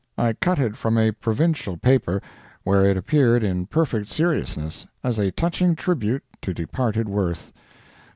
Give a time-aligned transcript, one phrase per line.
[0.17, 2.23] I cut it from a Provincial paper,
[2.63, 7.53] where it appeared in perfect seriousness, as a touching tribute to departed worth."